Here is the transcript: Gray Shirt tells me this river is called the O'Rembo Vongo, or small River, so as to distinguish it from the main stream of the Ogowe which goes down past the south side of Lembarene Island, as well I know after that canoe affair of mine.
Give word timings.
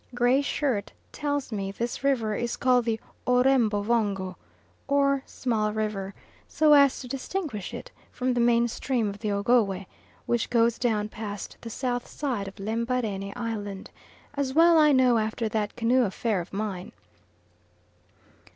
Gray 0.15 0.41
Shirt 0.41 0.93
tells 1.11 1.51
me 1.51 1.71
this 1.71 2.03
river 2.03 2.33
is 2.33 2.57
called 2.57 2.85
the 2.85 2.99
O'Rembo 3.27 3.83
Vongo, 3.83 4.35
or 4.87 5.21
small 5.27 5.71
River, 5.73 6.15
so 6.47 6.73
as 6.73 6.99
to 7.01 7.07
distinguish 7.07 7.71
it 7.71 7.91
from 8.11 8.33
the 8.33 8.39
main 8.39 8.67
stream 8.67 9.09
of 9.09 9.19
the 9.19 9.29
Ogowe 9.31 9.85
which 10.25 10.49
goes 10.49 10.79
down 10.79 11.07
past 11.07 11.55
the 11.61 11.69
south 11.69 12.07
side 12.07 12.47
of 12.47 12.59
Lembarene 12.59 13.31
Island, 13.35 13.91
as 14.33 14.55
well 14.55 14.79
I 14.79 14.91
know 14.91 15.19
after 15.19 15.47
that 15.49 15.75
canoe 15.75 16.01
affair 16.05 16.41
of 16.41 16.51
mine. 16.51 16.93